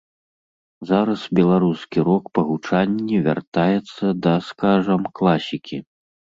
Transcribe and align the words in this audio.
Зараз 0.91 1.21
беларускі 1.39 1.99
рок 2.07 2.23
па 2.39 2.45
гучанні 2.49 3.21
вяртаецца 3.29 4.05
да, 4.25 4.35
скажам, 4.51 5.01
класікі. 5.23 5.77